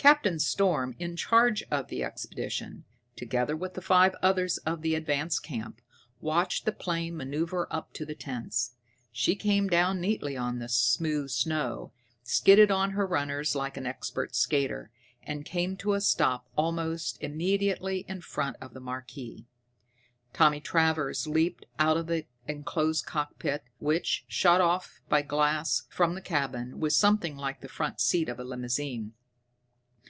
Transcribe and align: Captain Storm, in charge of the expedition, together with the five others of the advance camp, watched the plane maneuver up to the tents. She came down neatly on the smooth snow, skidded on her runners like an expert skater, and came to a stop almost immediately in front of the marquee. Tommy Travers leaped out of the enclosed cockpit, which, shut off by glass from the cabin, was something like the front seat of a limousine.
Captain 0.00 0.38
Storm, 0.38 0.94
in 1.00 1.16
charge 1.16 1.60
of 1.72 1.88
the 1.88 2.04
expedition, 2.04 2.84
together 3.16 3.56
with 3.56 3.74
the 3.74 3.82
five 3.82 4.14
others 4.22 4.56
of 4.58 4.80
the 4.80 4.94
advance 4.94 5.40
camp, 5.40 5.80
watched 6.20 6.64
the 6.64 6.70
plane 6.70 7.16
maneuver 7.16 7.66
up 7.72 7.92
to 7.92 8.06
the 8.06 8.14
tents. 8.14 8.74
She 9.10 9.34
came 9.34 9.66
down 9.66 10.00
neatly 10.00 10.36
on 10.36 10.60
the 10.60 10.68
smooth 10.68 11.30
snow, 11.30 11.90
skidded 12.22 12.70
on 12.70 12.92
her 12.92 13.08
runners 13.08 13.56
like 13.56 13.76
an 13.76 13.86
expert 13.88 14.36
skater, 14.36 14.92
and 15.24 15.44
came 15.44 15.76
to 15.78 15.94
a 15.94 16.00
stop 16.00 16.46
almost 16.56 17.18
immediately 17.20 18.04
in 18.06 18.20
front 18.20 18.56
of 18.60 18.74
the 18.74 18.80
marquee. 18.80 19.48
Tommy 20.32 20.60
Travers 20.60 21.26
leaped 21.26 21.66
out 21.80 21.96
of 21.96 22.06
the 22.06 22.24
enclosed 22.46 23.04
cockpit, 23.04 23.64
which, 23.80 24.24
shut 24.28 24.60
off 24.60 25.00
by 25.08 25.22
glass 25.22 25.88
from 25.90 26.14
the 26.14 26.22
cabin, 26.22 26.78
was 26.78 26.94
something 26.96 27.36
like 27.36 27.62
the 27.62 27.68
front 27.68 28.00
seat 28.00 28.28
of 28.28 28.38
a 28.38 28.44
limousine. 28.44 29.12